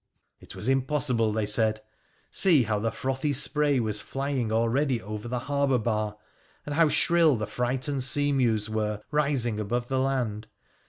[0.39, 1.79] It was impossible, they said—
[2.31, 6.17] see how the frothy spray was flying already over the harbour bar,
[6.65, 10.47] and how shrill the frightened sea mews were rising high above the land